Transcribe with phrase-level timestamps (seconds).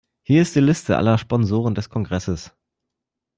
[0.23, 2.57] Hier ist die Liste aller Sponsoren des Kongresses.